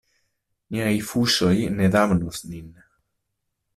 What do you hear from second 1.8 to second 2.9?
ne damnos nin.